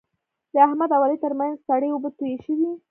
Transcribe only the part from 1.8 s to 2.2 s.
اوبه